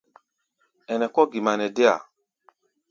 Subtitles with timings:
[0.91, 1.95] Ɛnɛ kɔ̧́ gima nɛ déa.